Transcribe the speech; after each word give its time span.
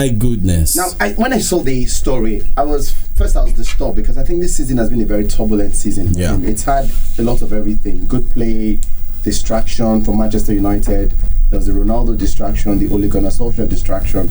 My 0.00 0.10
goodness. 0.10 0.76
Now, 0.76 0.90
I, 1.00 1.10
when 1.14 1.32
I 1.32 1.40
saw 1.40 1.58
the 1.58 1.84
story, 1.86 2.46
I 2.56 2.62
was 2.62 2.92
first 3.16 3.36
I 3.36 3.42
was 3.42 3.52
disturbed 3.54 3.96
because 3.96 4.16
I 4.16 4.22
think 4.22 4.40
this 4.40 4.54
season 4.54 4.76
has 4.78 4.90
been 4.90 5.00
a 5.00 5.04
very 5.04 5.26
turbulent 5.26 5.74
season. 5.74 6.14
Yeah. 6.14 6.38
It's 6.42 6.62
had 6.62 6.88
a 7.18 7.22
lot 7.22 7.42
of 7.42 7.52
everything: 7.52 8.06
good 8.06 8.30
play, 8.30 8.78
distraction 9.24 10.04
from 10.04 10.18
Manchester 10.18 10.54
United. 10.54 11.12
There 11.50 11.58
was 11.58 11.66
the 11.66 11.72
Ronaldo 11.72 12.16
distraction, 12.16 12.78
the 12.78 12.88
Ole 12.94 13.08
Gunnar 13.08 13.30
Solskjaer 13.30 13.68
distraction, 13.68 14.30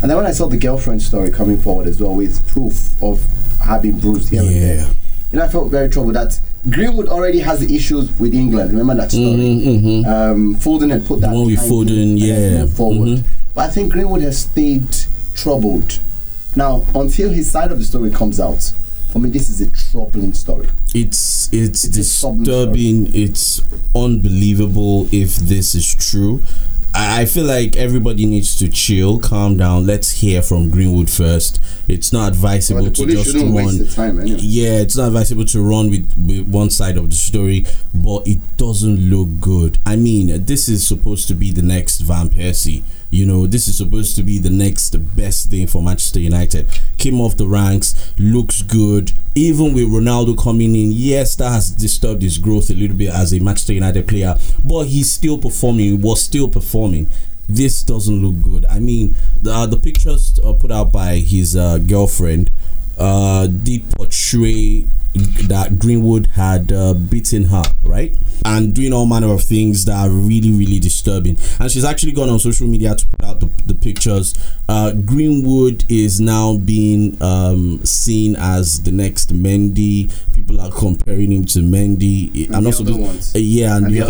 and 0.00 0.10
then 0.10 0.16
when 0.16 0.24
I 0.24 0.32
saw 0.32 0.46
the 0.46 0.56
girlfriend 0.56 1.02
story 1.02 1.30
coming 1.30 1.58
forward 1.58 1.88
as 1.88 2.00
well 2.00 2.14
with 2.14 2.48
proof 2.48 2.94
of 3.02 3.22
having 3.60 3.98
bruised 3.98 4.30
here 4.30 4.40
and 4.40 4.50
there, 4.50 4.86
you 5.30 5.38
know, 5.38 5.44
I 5.44 5.48
felt 5.48 5.70
very 5.70 5.90
troubled 5.90 6.14
that 6.14 6.40
Greenwood 6.70 7.08
already 7.08 7.40
has 7.40 7.60
the 7.60 7.76
issues 7.76 8.10
with 8.18 8.32
England. 8.32 8.70
Remember 8.70 8.94
that 8.94 9.10
story? 9.10 9.26
Mhm, 9.26 9.82
mhm. 9.82 10.06
Um, 10.06 10.56
Foden 10.56 10.90
had 10.90 11.04
put 11.04 11.20
that 11.20 11.32
behind 11.32 11.70
Foden, 11.70 12.18
yeah. 12.18 12.64
forward. 12.64 13.18
Mhm. 13.18 13.24
But 13.54 13.68
I 13.68 13.72
think 13.72 13.92
Greenwood 13.92 14.22
has 14.22 14.40
stayed 14.40 14.88
troubled. 15.34 15.98
Now, 16.54 16.84
until 16.94 17.30
his 17.30 17.50
side 17.50 17.72
of 17.72 17.78
the 17.78 17.84
story 17.84 18.10
comes 18.10 18.38
out, 18.40 18.72
for 19.12 19.18
me, 19.18 19.28
this 19.28 19.50
is 19.50 19.60
a 19.60 19.70
troubling 19.70 20.32
story. 20.32 20.68
It's 20.94 21.52
it's, 21.52 21.84
It's 21.84 21.88
disturbing. 21.88 23.14
It's 23.14 23.60
unbelievable 23.94 25.06
if 25.12 25.36
this 25.36 25.74
is 25.74 25.94
true. 25.94 26.42
I 26.94 27.22
I 27.22 27.24
feel 27.26 27.44
like 27.44 27.76
everybody 27.76 28.26
needs 28.26 28.58
to 28.58 28.68
chill, 28.68 29.18
calm 29.18 29.56
down. 29.56 29.86
Let's 29.86 30.10
hear 30.22 30.42
from 30.42 30.70
Greenwood 30.70 31.10
first. 31.10 31.60
It's 31.88 32.12
not 32.12 32.28
advisable 32.32 32.84
the 32.84 32.90
to 32.90 33.06
just 33.06 33.34
run. 33.34 33.86
time, 33.88 34.20
anyway. 34.20 34.38
Yeah, 34.40 34.80
it's 34.80 34.96
not 34.96 35.08
advisable 35.08 35.44
to 35.46 35.62
run 35.62 35.90
with, 35.90 36.10
with 36.26 36.48
one 36.48 36.70
side 36.70 36.96
of 36.96 37.10
the 37.10 37.16
story, 37.16 37.66
but 37.94 38.26
it 38.26 38.38
doesn't 38.56 39.10
look 39.10 39.28
good. 39.40 39.78
I 39.86 39.96
mean, 39.96 40.44
this 40.46 40.68
is 40.68 40.86
supposed 40.86 41.28
to 41.28 41.34
be 41.34 41.50
the 41.50 41.62
next 41.62 42.00
Van 42.00 42.28
Persie. 42.28 42.82
You 43.12 43.26
know, 43.26 43.46
this 43.46 43.68
is 43.68 43.76
supposed 43.76 44.16
to 44.16 44.22
be 44.22 44.38
the 44.38 44.48
next 44.48 44.96
best 45.14 45.50
thing 45.50 45.66
for 45.66 45.82
Manchester 45.82 46.18
United. 46.18 46.66
Came 46.96 47.20
off 47.20 47.36
the 47.36 47.46
ranks, 47.46 48.10
looks 48.18 48.62
good. 48.62 49.12
Even 49.34 49.74
with 49.74 49.84
Ronaldo 49.90 50.42
coming 50.42 50.74
in, 50.74 50.92
yes, 50.92 51.36
that 51.36 51.50
has 51.50 51.70
disturbed 51.70 52.22
his 52.22 52.38
growth 52.38 52.70
a 52.70 52.74
little 52.74 52.96
bit 52.96 53.10
as 53.10 53.34
a 53.34 53.38
Manchester 53.38 53.74
United 53.74 54.08
player, 54.08 54.34
but 54.64 54.84
he's 54.84 55.12
still 55.12 55.36
performing, 55.36 56.00
was 56.00 56.22
still 56.22 56.48
performing 56.48 57.06
this 57.48 57.82
doesn't 57.82 58.24
look 58.24 58.42
good. 58.42 58.64
I 58.66 58.78
mean, 58.78 59.14
the, 59.42 59.66
the 59.66 59.76
pictures 59.76 60.40
uh, 60.42 60.54
put 60.54 60.70
out 60.70 60.90
by 60.92 61.16
his 61.16 61.54
uh, 61.54 61.78
girlfriend 61.78 62.50
uh, 62.96 63.46
did 63.46 63.90
portray 63.90 64.86
that 65.14 65.78
Greenwood 65.78 66.26
had 66.28 66.72
uh, 66.72 66.94
beaten 66.94 67.44
her, 67.44 67.62
right? 67.84 68.16
And 68.44 68.74
doing 68.74 68.92
all 68.92 69.06
manner 69.06 69.32
of 69.32 69.42
things 69.42 69.84
that 69.84 69.96
are 69.96 70.10
really, 70.10 70.50
really 70.50 70.78
disturbing. 70.78 71.38
And 71.60 71.70
she's 71.70 71.84
actually 71.84 72.12
gone 72.12 72.28
on 72.30 72.38
social 72.38 72.66
media 72.66 72.94
to 72.94 73.06
put 73.06 73.24
out 73.24 73.40
the, 73.40 73.46
the 73.66 73.74
pictures. 73.74 74.34
Uh, 74.68 74.92
Greenwood 74.92 75.84
is 75.90 76.20
now 76.20 76.56
being 76.56 77.20
um, 77.22 77.84
seen 77.84 78.36
as 78.36 78.82
the 78.82 78.90
next 78.90 79.32
Mendy. 79.32 80.10
People 80.32 80.60
are 80.60 80.70
comparing 80.70 81.30
him 81.30 81.44
to 81.46 81.58
Mendy. 81.60 82.46
And 82.46 82.56
I'm 82.56 82.64
the 82.64 82.70
not 82.70 82.80
other 82.80 82.92
supposed. 82.92 83.00
ones. 83.00 83.34
Uh, 83.36 83.38
yeah, 83.38 83.76
and, 83.76 83.86
And 83.86 83.94
the 83.94 84.00
the 84.00 84.06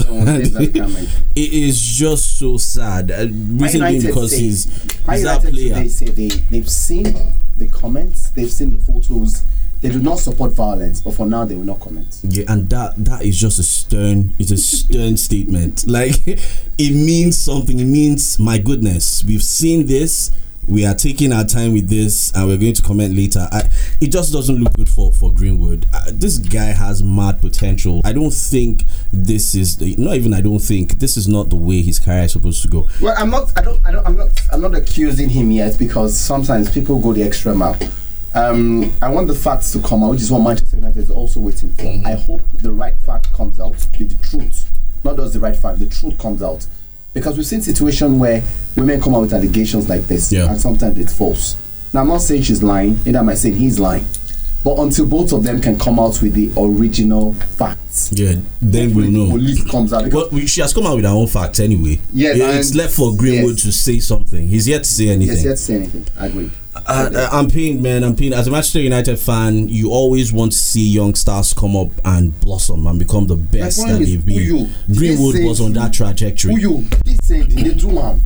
other 0.80 0.92
ones, 0.94 1.16
it 1.34 1.52
is 1.52 1.80
just 1.80 2.38
so 2.38 2.56
sad. 2.56 3.10
Uh, 3.10 3.22
United 3.22 4.02
because 4.06 4.30
say- 4.30 4.38
he's 4.40 4.64
he's 5.10 5.22
that 5.24 5.40
player. 5.40 5.74
today 5.74 5.88
say 5.88 6.06
they, 6.06 6.28
they've 6.28 6.70
seen 6.70 7.16
the 7.58 7.68
comments, 7.68 8.30
they've 8.30 8.50
seen 8.52 8.70
the 8.70 8.78
photos. 8.82 9.42
They 9.82 9.90
do 9.90 9.98
not 9.98 10.20
support 10.20 10.52
violence, 10.52 11.00
but 11.00 11.14
for 11.14 11.26
now, 11.26 11.44
they 11.44 11.56
will 11.56 11.64
not 11.64 11.80
comment. 11.80 12.20
Yeah, 12.22 12.44
and 12.46 12.70
that 12.70 13.04
that 13.04 13.22
is 13.22 13.36
just 13.38 13.58
a 13.58 13.64
stern. 13.64 14.32
It's 14.38 14.52
a 14.52 14.56
stern 14.56 15.16
statement. 15.16 15.84
Like 15.92 16.14
it 16.26 16.94
means 16.94 17.38
something. 17.38 17.78
It 17.78 17.84
means 17.84 18.38
my 18.38 18.58
goodness, 18.58 19.24
we've 19.24 19.42
seen 19.42 19.86
this. 19.86 20.30
We 20.68 20.86
are 20.86 20.94
taking 20.94 21.32
our 21.32 21.44
time 21.44 21.72
with 21.72 21.88
this, 21.88 22.30
and 22.34 22.46
we're 22.46 22.56
going 22.56 22.74
to 22.74 22.82
comment 22.82 23.14
later. 23.14 23.48
I, 23.50 23.68
it 24.00 24.12
just 24.12 24.32
doesn't 24.32 24.56
look 24.56 24.72
good 24.74 24.88
for 24.88 25.12
for 25.12 25.32
Greenwood. 25.32 25.86
Uh, 25.92 26.04
this 26.12 26.38
guy 26.38 26.66
has 26.66 27.02
mad 27.02 27.40
potential. 27.40 28.00
I 28.04 28.12
don't 28.12 28.30
think 28.30 28.84
this 29.12 29.54
is 29.56 29.76
the, 29.78 29.96
not 29.98 30.14
even. 30.14 30.32
I 30.32 30.40
don't 30.40 30.60
think 30.60 31.00
this 31.00 31.16
is 31.16 31.26
not 31.26 31.50
the 31.50 31.56
way 31.56 31.82
his 31.82 31.98
career 31.98 32.22
is 32.22 32.32
supposed 32.32 32.62
to 32.62 32.68
go. 32.68 32.86
Well, 33.02 33.14
I'm 33.18 33.30
not. 33.30 33.52
I 33.58 33.62
don't. 33.62 33.84
I 33.84 33.90
don't. 33.90 34.06
I'm 34.06 34.16
not. 34.16 34.28
I'm 34.52 34.60
not 34.60 34.74
accusing 34.76 35.28
him 35.28 35.50
yet 35.50 35.78
because 35.78 36.16
sometimes 36.16 36.70
people 36.70 37.00
go 37.00 37.12
the 37.12 37.24
extra 37.24 37.54
mile. 37.54 37.76
Um, 38.34 38.92
I 39.02 39.10
want 39.10 39.28
the 39.28 39.34
facts 39.34 39.72
to 39.72 39.80
come 39.82 40.02
out, 40.02 40.10
which 40.12 40.22
is 40.22 40.30
what 40.30 40.40
Manchester 40.40 40.76
United 40.76 40.98
is 40.98 41.10
also 41.10 41.40
waiting 41.40 41.70
for. 41.70 41.84
I 42.08 42.12
hope 42.14 42.42
the 42.54 42.72
right 42.72 42.96
fact 42.98 43.32
comes 43.32 43.60
out, 43.60 43.74
be 43.98 44.04
the 44.04 44.22
truth, 44.24 44.68
not 45.04 45.16
just 45.16 45.34
the 45.34 45.40
right 45.40 45.54
fact. 45.56 45.78
The 45.80 45.86
truth 45.86 46.18
comes 46.18 46.42
out, 46.42 46.66
because 47.12 47.36
we've 47.36 47.46
seen 47.46 47.60
situations 47.60 48.18
where 48.18 48.42
women 48.76 49.00
come 49.02 49.14
out 49.14 49.20
with 49.22 49.34
allegations 49.34 49.88
like 49.88 50.06
this, 50.06 50.32
Yeah. 50.32 50.48
and 50.50 50.58
sometimes 50.58 50.98
it's 50.98 51.12
false. 51.12 51.56
Now, 51.92 52.00
I'm 52.00 52.08
not 52.08 52.22
saying 52.22 52.42
she's 52.44 52.62
lying, 52.62 52.98
neither 53.04 53.18
am 53.18 53.28
I 53.28 53.34
saying 53.34 53.56
he's 53.56 53.78
lying, 53.78 54.06
but 54.64 54.78
until 54.78 55.04
both 55.04 55.32
of 55.32 55.42
them 55.44 55.60
can 55.60 55.78
come 55.78 55.98
out 55.98 56.22
with 56.22 56.32
the 56.32 56.50
original 56.58 57.34
facts, 57.34 58.12
Yeah, 58.14 58.36
then 58.62 58.94
we'll 58.94 59.04
the 59.06 59.10
know. 59.12 59.26
Police 59.28 59.62
comes 59.70 59.92
out 59.92 60.04
because 60.04 60.32
Well, 60.32 60.46
she 60.46 60.62
has 60.62 60.72
come 60.72 60.86
out 60.86 60.96
with 60.96 61.04
her 61.04 61.10
own 61.10 61.26
facts 61.26 61.60
anyway. 61.60 62.00
Yes, 62.14 62.38
it's 62.38 62.74
left 62.74 62.94
for 62.94 63.14
Greenwood 63.14 63.56
yes. 63.56 63.62
to 63.64 63.72
say 63.72 63.98
something. 63.98 64.48
He's 64.48 64.66
yet 64.66 64.84
to 64.84 64.90
say 64.90 65.08
anything. 65.10 65.36
yes, 65.36 65.44
yet 65.44 65.50
to 65.50 65.56
say 65.58 65.74
anything. 65.74 66.06
I 66.18 66.26
agree. 66.28 66.50
Uh, 66.74 67.10
uh, 67.14 67.28
I'm 67.30 67.50
pained, 67.50 67.82
man. 67.82 68.02
I'm 68.02 68.16
pained. 68.16 68.34
As 68.34 68.46
a 68.46 68.50
Manchester 68.50 68.80
United 68.80 69.18
fan, 69.18 69.68
you 69.68 69.90
always 69.90 70.32
want 70.32 70.52
to 70.52 70.58
see 70.58 70.88
young 70.88 71.14
stars 71.14 71.52
come 71.52 71.76
up 71.76 71.88
and 72.04 72.38
blossom 72.40 72.86
and 72.86 72.98
become 72.98 73.26
the 73.26 73.36
best 73.36 73.78
that 73.86 73.98
they've 73.98 74.24
been. 74.24 74.36
you? 74.36 74.68
Greenwood 74.94 75.44
was 75.44 75.60
on 75.60 75.74
that 75.74 75.92
trajectory. 75.92 76.54
Who 76.54 76.60
you? 76.60 76.88
This 77.04 77.18
said 77.22 77.50
they 77.50 77.74
do 77.74 77.98
am. 77.98 78.22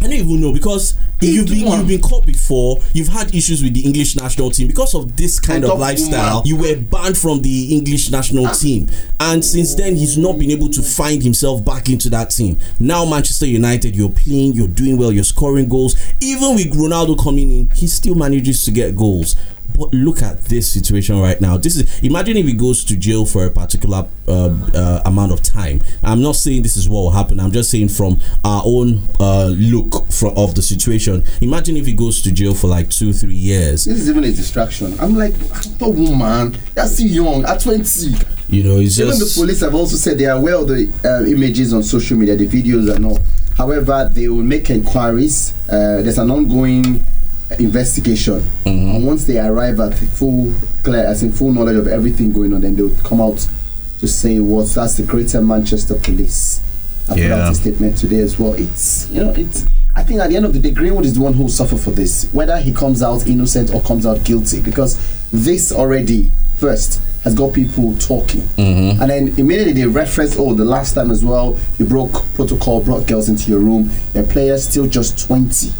I 0.00 0.04
don't 0.04 0.12
even 0.12 0.40
know 0.40 0.52
because 0.52 0.94
you've 1.20 1.46
been 1.46 1.66
you've 1.66 1.88
been 1.88 2.00
caught 2.00 2.26
before. 2.26 2.80
You've 2.92 3.08
had 3.08 3.34
issues 3.34 3.62
with 3.62 3.74
the 3.74 3.84
English 3.84 4.16
national 4.16 4.50
team 4.50 4.68
because 4.68 4.94
of 4.94 5.16
this 5.16 5.40
kind 5.40 5.64
of 5.64 5.78
lifestyle. 5.78 6.42
You 6.44 6.56
were 6.56 6.76
banned 6.76 7.16
from 7.16 7.42
the 7.42 7.76
English 7.76 8.10
national 8.10 8.48
team, 8.54 8.88
and 9.20 9.44
since 9.44 9.74
then 9.74 9.96
he's 9.96 10.18
not 10.18 10.38
been 10.38 10.50
able 10.50 10.68
to 10.70 10.82
find 10.82 11.22
himself 11.22 11.64
back 11.64 11.88
into 11.88 12.10
that 12.10 12.30
team. 12.30 12.58
Now 12.78 13.04
Manchester 13.04 13.46
United, 13.46 13.96
you're 13.96 14.10
playing, 14.10 14.52
you're 14.52 14.68
doing 14.68 14.96
well, 14.98 15.12
you're 15.12 15.24
scoring 15.24 15.68
goals. 15.68 15.96
Even 16.20 16.54
with 16.54 16.72
Ronaldo 16.74 17.22
coming 17.22 17.50
in, 17.50 17.70
he 17.70 17.86
still 17.86 18.14
manages 18.14 18.64
to 18.64 18.70
get 18.70 18.96
goals. 18.96 19.36
But 19.76 19.92
look 19.92 20.22
at 20.22 20.44
this 20.44 20.72
situation 20.72 21.18
right 21.18 21.40
now. 21.40 21.56
This 21.56 21.76
is 21.76 22.00
imagine 22.00 22.36
if 22.36 22.46
he 22.46 22.52
goes 22.52 22.84
to 22.84 22.96
jail 22.96 23.26
for 23.26 23.44
a 23.44 23.50
particular 23.50 24.06
uh, 24.28 24.56
uh, 24.72 25.02
amount 25.04 25.32
of 25.32 25.42
time. 25.42 25.82
I'm 26.02 26.22
not 26.22 26.36
saying 26.36 26.62
this 26.62 26.76
is 26.76 26.88
what 26.88 27.00
will 27.00 27.10
happen. 27.10 27.40
I'm 27.40 27.50
just 27.50 27.72
saying 27.72 27.88
from 27.88 28.20
our 28.44 28.62
own 28.64 29.02
uh, 29.18 29.46
look 29.48 30.08
from 30.14 30.36
of 30.36 30.54
the 30.54 30.62
situation. 30.62 31.24
Imagine 31.40 31.76
if 31.76 31.86
he 31.86 31.92
goes 31.92 32.22
to 32.22 32.32
jail 32.32 32.54
for 32.54 32.68
like 32.68 32.88
two, 32.90 33.12
three 33.12 33.34
years. 33.34 33.84
This 33.84 33.98
is 33.98 34.08
even 34.10 34.24
a 34.24 34.32
distraction. 34.32 34.94
I'm 35.00 35.14
like, 35.16 35.34
the 35.78 35.88
woman, 35.88 36.56
you're 36.76 36.86
still 36.86 37.06
young, 37.06 37.44
at 37.44 37.60
20. 37.60 38.10
You 38.48 38.62
know, 38.62 38.78
it's 38.78 38.98
Even 38.98 39.18
the 39.18 39.32
police 39.34 39.60
have 39.60 39.74
also 39.74 39.96
said 39.96 40.18
they 40.18 40.26
are 40.26 40.38
aware 40.38 40.56
of 40.56 40.68
the 40.68 40.88
uh, 41.04 41.24
images 41.26 41.72
on 41.74 41.82
social 41.82 42.16
media, 42.16 42.36
the 42.36 42.46
videos 42.46 42.94
and 42.94 43.04
all. 43.06 43.18
However, 43.56 44.10
they 44.12 44.28
will 44.28 44.42
make 44.42 44.70
inquiries. 44.70 45.52
Uh, 45.68 46.02
there's 46.02 46.18
an 46.18 46.30
ongoing 46.30 47.02
investigation, 47.58 48.40
Mm-hmm. 48.64 48.96
and 48.96 49.06
once 49.06 49.24
they 49.26 49.38
arrive 49.38 49.78
at 49.80 49.94
full 49.94 50.52
clear, 50.82 51.04
as 51.04 51.22
in 51.22 51.30
full 51.32 51.52
knowledge 51.52 51.76
of 51.76 51.86
everything 51.86 52.32
going 52.32 52.52
on, 52.52 52.62
then 52.62 52.74
they'll 52.74 52.94
come 52.98 53.20
out 53.20 53.46
to 54.00 54.08
say 54.08 54.40
what. 54.40 54.66
That's 54.68 54.96
the 54.96 55.02
Greater 55.04 55.40
Manchester 55.40 55.94
Police. 55.94 56.60
I 57.06 57.14
put 57.14 57.18
Yeah. 57.18 57.46
out 57.46 57.52
a 57.52 57.54
statement 57.54 57.96
today 57.98 58.20
as 58.20 58.38
well. 58.38 58.54
It's 58.54 59.08
you 59.10 59.20
know 59.24 59.30
it's. 59.36 59.64
I 59.96 60.02
think 60.02 60.20
at 60.20 60.28
the 60.30 60.36
end 60.36 60.44
of 60.44 60.52
the 60.52 60.58
day, 60.58 60.72
Greenwood 60.72 61.04
is 61.04 61.14
the 61.14 61.20
one 61.20 61.34
who 61.34 61.44
will 61.44 61.48
suffer 61.50 61.76
for 61.76 61.90
this, 61.90 62.28
whether 62.32 62.58
he 62.58 62.72
comes 62.72 63.02
out 63.02 63.26
innocent 63.28 63.72
or 63.72 63.80
comes 63.82 64.04
out 64.06 64.24
guilty, 64.24 64.60
because 64.60 64.98
this 65.30 65.70
already 65.72 66.30
first 66.58 67.00
has 67.22 67.34
got 67.34 67.54
people 67.54 67.96
talking, 67.98 68.42
Mm-hmm. 68.56 69.00
and 69.00 69.10
then 69.10 69.28
immediately 69.38 69.72
they 69.72 69.86
reference, 69.86 70.36
oh, 70.38 70.52
the 70.54 70.64
last 70.64 70.94
time 70.94 71.10
as 71.10 71.24
well, 71.24 71.58
you 71.78 71.86
broke 71.86 72.12
protocol, 72.34 72.82
brought 72.82 73.06
girls 73.06 73.28
into 73.28 73.50
your 73.50 73.60
room. 73.60 73.90
Your 74.14 74.24
player 74.24 74.58
still 74.58 74.86
just 74.88 75.26
twenty. 75.26 75.72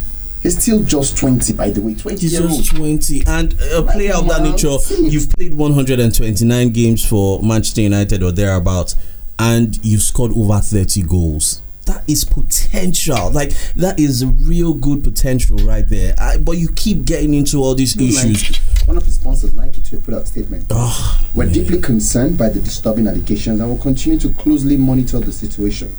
He's 0.42 0.60
still 0.62 0.82
just 0.84 1.18
twenty, 1.18 1.52
by 1.52 1.70
the 1.70 1.80
way, 1.82 1.94
twenty 1.94 2.20
He's 2.20 2.32
year 2.34 2.42
old. 2.42 2.62
just 2.62 2.76
20 2.76 3.24
and 3.26 3.52
a 3.72 3.82
player 3.82 4.14
of 4.14 4.28
that 4.28 4.42
nature 4.42 4.76
you've 5.00 5.30
played 5.32 5.54
129 5.54 6.70
games 6.70 7.04
for 7.04 7.42
Manchester 7.42 7.80
United 7.80 8.22
or 8.22 8.30
thereabouts 8.30 8.94
and 9.38 9.82
you've 9.84 10.02
scored 10.02 10.32
over 10.36 10.58
30 10.60 11.02
goals 11.02 11.62
that 11.84 12.02
is 12.08 12.24
potential. 12.24 13.30
Like 13.30 13.50
that 13.76 13.98
is 13.98 14.24
real 14.24 14.74
good 14.74 15.04
potential 15.04 15.58
right 15.58 15.88
there. 15.88 16.14
I, 16.18 16.38
but 16.38 16.52
you 16.52 16.68
keep 16.68 17.04
getting 17.04 17.34
into 17.34 17.58
all 17.58 17.74
these 17.74 17.96
issues. 17.96 18.56
one 18.86 18.96
of 18.96 19.04
the 19.04 19.10
sponsors, 19.12 19.54
Nike, 19.54 19.80
to 19.82 19.98
put 20.00 20.14
out 20.14 20.22
a 20.22 20.26
statement. 20.26 20.66
oh, 20.70 21.26
We're 21.34 21.50
deeply 21.50 21.80
concerned 21.80 22.38
by 22.38 22.48
the 22.48 22.60
disturbing 22.60 23.06
allegations 23.06 23.60
and 23.60 23.68
will 23.68 23.78
continue 23.78 24.18
to 24.20 24.30
closely 24.34 24.76
monitor 24.76 25.20
the 25.20 25.32
situation. 25.32 25.94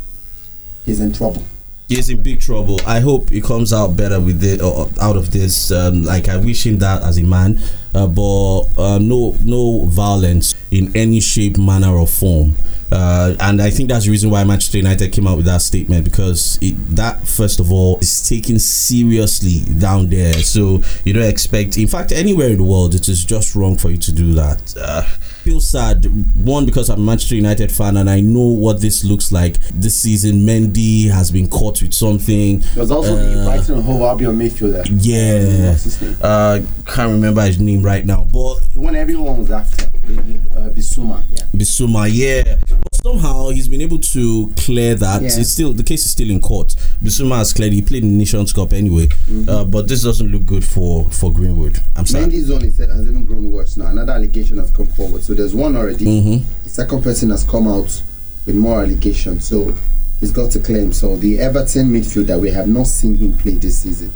He's 0.85 0.99
in 0.99 1.13
trouble. 1.13 1.43
he's 1.87 2.09
in 2.09 2.21
big 2.21 2.39
trouble. 2.39 2.79
I 2.85 2.99
hope 2.99 3.29
he 3.29 3.41
comes 3.41 3.71
out 3.73 3.95
better 3.95 4.19
with 4.19 4.43
it 4.43 4.61
or 4.61 4.89
out 5.01 5.17
of 5.17 5.31
this 5.31 5.71
um, 5.71 6.03
like 6.03 6.27
I 6.29 6.37
wish 6.37 6.65
him 6.65 6.79
that 6.79 7.01
as 7.03 7.17
a 7.17 7.23
man. 7.23 7.59
Uh, 7.93 8.07
but 8.07 8.61
uh, 8.77 8.97
no 8.99 9.35
no 9.43 9.85
violence 9.85 10.53
in 10.71 10.95
any 10.95 11.19
shape 11.19 11.57
manner 11.57 11.89
or 11.91 12.07
form 12.07 12.55
Uh, 12.91 13.35
and 13.39 13.61
I 13.61 13.69
think 13.71 13.89
that's 13.89 14.05
the 14.05 14.11
reason 14.11 14.29
why 14.29 14.43
Manchester 14.43 14.77
United 14.77 15.11
came 15.11 15.27
out 15.27 15.37
with 15.37 15.45
that 15.47 15.61
statement 15.61 16.05
because 16.05 16.59
it, 16.61 16.75
that, 16.95 17.27
first 17.27 17.59
of 17.59 17.71
all, 17.71 17.97
is 17.99 18.27
taken 18.29 18.59
seriously 18.59 19.61
down 19.79 20.09
there. 20.09 20.33
So 20.35 20.81
you 21.03 21.13
don't 21.13 21.23
expect, 21.29 21.77
in 21.77 21.87
fact, 21.87 22.11
anywhere 22.11 22.49
in 22.49 22.57
the 22.57 22.63
world, 22.63 22.93
it 22.95 23.09
is 23.09 23.25
just 23.25 23.55
wrong 23.55 23.75
for 23.77 23.89
you 23.89 23.97
to 23.97 24.11
do 24.11 24.33
that. 24.35 24.75
Uh, 24.79 25.01
feel 25.01 25.59
sad 25.59 26.05
one 26.43 26.65
because 26.65 26.89
I'm 26.89 26.99
a 26.99 27.03
Manchester 27.03 27.35
United 27.35 27.71
fan 27.71 27.97
and 27.97 28.09
I 28.09 28.19
know 28.19 28.41
what 28.47 28.81
this 28.81 29.03
looks 29.03 29.31
like 29.31 29.59
this 29.73 29.95
season. 29.99 30.41
Mendy 30.41 31.09
has 31.09 31.29
been 31.31 31.47
caught 31.47 31.81
with 31.81 31.93
something. 31.93 32.63
There's 32.75 32.91
also 32.91 33.15
the 33.15 33.41
Uh, 33.41 33.45
Brighton 33.45 33.75
and 33.75 33.83
Hove 33.83 34.01
Albion 34.01 34.37
midfielder. 34.39 34.85
Yeah, 35.01 35.69
What's 35.71 35.83
his 35.83 36.01
name? 36.01 36.17
uh, 36.21 36.59
can't 36.87 37.11
remember 37.11 37.41
his 37.41 37.59
name 37.59 37.81
right 37.83 38.05
now, 38.05 38.27
but 38.31 38.59
The 38.73 38.79
one 38.79 38.95
everyone 38.95 39.37
was 39.39 39.51
after. 39.51 39.89
Uh, 40.07 40.69
Bissouma. 40.69 41.23
Yeah. 41.31 41.43
Bissouma, 41.55 42.09
yeah. 42.11 42.57
But 42.69 42.95
somehow 42.95 43.49
he's 43.49 43.67
been 43.67 43.81
able 43.81 43.97
to 43.99 44.53
clear 44.57 44.95
that. 44.95 45.21
Yeah. 45.21 45.29
It's 45.39 45.51
still 45.51 45.73
the 45.73 45.83
case 45.83 46.05
is 46.05 46.11
still 46.11 46.29
in 46.29 46.39
court. 46.39 46.69
Bissouma 47.03 47.37
has 47.37 47.53
cleared. 47.53 47.73
He 47.73 47.81
played 47.81 48.03
in 48.03 48.09
the 48.11 48.17
Nations 48.17 48.53
Cup 48.53 48.73
anyway, 48.73 49.07
Mm-hmm. 49.07 49.49
uh, 49.49 49.65
but 49.65 49.87
this 49.87 50.03
doesn't 50.03 50.31
look 50.31 50.45
good 50.45 50.63
for 50.63 51.05
for 51.11 51.31
Greenwood. 51.31 51.79
I'm 51.95 52.05
sorry. 52.05 52.25
Mendy's 52.25 52.45
zone 52.45 52.63
is, 52.63 52.77
has 52.77 53.07
even 53.07 53.25
grown 53.25 53.51
worse 53.51 53.77
now. 53.77 53.87
Another 53.87 54.13
allegation 54.13 54.57
has 54.59 54.69
come 54.71 54.87
forward. 54.87 55.23
So 55.23 55.33
there's 55.33 55.55
one 55.55 55.75
already. 55.75 56.05
Mm-hmm. 56.05 56.63
The 56.63 56.69
second 56.69 57.03
person 57.03 57.29
has 57.31 57.43
come 57.43 57.67
out 57.67 58.01
with 58.45 58.55
more 58.55 58.81
allegations. 58.81 59.45
So 59.47 59.73
he's 60.19 60.31
got 60.31 60.51
to 60.51 60.59
claim. 60.59 60.93
So 60.93 61.15
the 61.17 61.39
Everton 61.39 61.87
midfielder, 61.91 62.39
we 62.39 62.51
have 62.51 62.67
not 62.67 62.87
seen 62.87 63.17
him 63.17 63.37
play 63.37 63.53
this 63.53 63.79
season. 63.79 64.11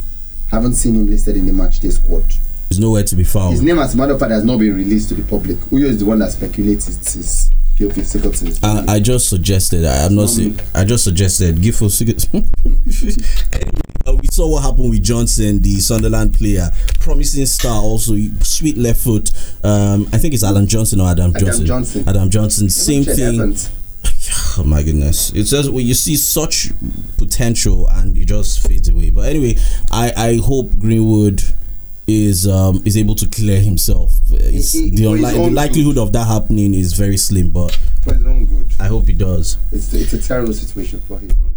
Haven't 0.51 0.73
seen 0.75 0.95
him 0.95 1.07
listed 1.07 1.35
in 1.37 1.45
the 1.45 1.53
match 1.53 1.79
day 1.79 1.89
squad. 1.89 2.23
Nowhere 2.79 3.03
to 3.03 3.15
be 3.15 3.23
found. 3.23 3.51
His 3.51 3.61
name, 3.61 3.79
as 3.79 3.93
a 3.93 3.97
matter 3.97 4.13
of 4.13 4.19
fact, 4.19 4.31
has 4.31 4.43
not 4.43 4.59
been 4.59 4.75
released 4.75 5.09
to 5.09 5.15
the 5.15 5.23
public. 5.29 5.57
Uyo 5.71 5.85
is 5.85 5.99
the 5.99 6.05
one 6.05 6.19
that 6.19 6.31
speculates 6.31 6.87
it's 6.87 7.13
his 7.13 7.51
guilty 7.79 8.03
secretaries. 8.03 8.63
I, 8.63 8.85
I 8.87 8.99
just 8.99 9.29
suggested. 9.29 9.85
I, 9.85 10.05
I'm 10.05 10.15
not 10.15 10.29
saying. 10.29 10.59
I 10.75 10.83
just 10.83 11.03
suggested. 11.05 11.57
Anyway, 11.57 11.71
uh, 14.05 14.13
we 14.15 14.27
saw 14.31 14.51
what 14.51 14.63
happened 14.63 14.89
with 14.91 15.03
Johnson, 15.03 15.61
the 15.61 15.79
Sunderland 15.79 16.33
player, 16.33 16.69
promising 16.99 17.45
star. 17.45 17.81
Also, 17.81 18.15
sweet 18.41 18.77
left 18.77 19.01
foot. 19.01 19.31
Um, 19.63 20.07
I 20.13 20.17
think 20.17 20.33
it's 20.33 20.43
Alan 20.43 20.67
Johnson 20.67 20.99
or 21.01 21.09
Adam, 21.09 21.31
Adam 21.31 21.45
Johnson. 21.47 21.65
Johnson. 21.65 22.03
Adam 22.07 22.29
Johnson. 22.29 22.69
Same 22.69 23.03
thing. 23.03 23.55
Oh 24.57 24.63
my 24.63 24.83
goodness! 24.83 25.31
It's 25.33 25.49
just 25.51 25.69
when 25.71 25.85
you 25.85 25.93
see 25.93 26.15
such 26.15 26.71
potential 27.17 27.87
and 27.87 28.15
it 28.17 28.25
just 28.25 28.65
fades 28.65 28.89
away. 28.89 29.09
But 29.09 29.29
anyway, 29.29 29.55
I 29.91 30.11
I 30.15 30.35
hope 30.37 30.77
Greenwood 30.77 31.41
is 32.09 32.47
um 32.47 32.81
is 32.85 32.97
able 32.97 33.15
to 33.15 33.27
clear 33.27 33.59
himself. 33.61 34.13
It's, 34.31 34.73
he- 34.73 34.89
the, 34.89 35.03
for 35.05 35.17
his 35.17 35.25
unli- 35.25 35.45
the 35.45 35.51
likelihood 35.51 35.97
of 35.97 36.11
that 36.13 36.25
happening 36.27 36.73
is 36.73 36.93
very 36.93 37.17
slim, 37.17 37.49
but 37.49 37.71
For 38.03 38.13
his 38.13 38.23
good. 38.45 38.73
I 38.79 38.87
hope 38.87 39.05
he 39.07 39.13
does. 39.13 39.57
It's, 39.71 39.93
it's 39.93 40.13
a 40.13 40.21
terrible 40.21 40.53
situation 40.53 41.01
for 41.07 41.19
own 41.19 41.48